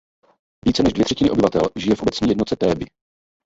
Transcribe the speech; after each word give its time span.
Více 0.65 0.83
než 0.83 0.93
dvě 0.93 1.05
třetiny 1.05 1.29
obyvatel 1.29 1.61
žije 1.75 1.95
v 1.95 2.01
obecní 2.01 2.29
jednotce 2.29 2.55
Théby. 2.55 2.85